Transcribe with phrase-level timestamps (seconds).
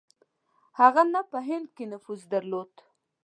[0.79, 2.73] هغه نه په هند کې نفوذ درلود.